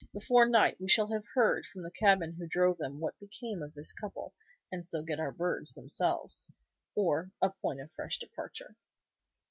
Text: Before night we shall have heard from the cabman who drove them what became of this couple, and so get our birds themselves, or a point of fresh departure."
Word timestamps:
Before 0.13 0.47
night 0.49 0.81
we 0.81 0.89
shall 0.89 1.11
have 1.13 1.25
heard 1.35 1.67
from 1.67 1.83
the 1.83 1.91
cabman 1.91 2.33
who 2.33 2.47
drove 2.47 2.79
them 2.79 2.99
what 2.99 3.19
became 3.19 3.61
of 3.61 3.75
this 3.75 3.93
couple, 3.93 4.33
and 4.71 4.87
so 4.89 5.03
get 5.03 5.19
our 5.19 5.31
birds 5.31 5.75
themselves, 5.75 6.49
or 6.95 7.29
a 7.39 7.51
point 7.51 7.81
of 7.81 7.91
fresh 7.91 8.17
departure." 8.17 8.75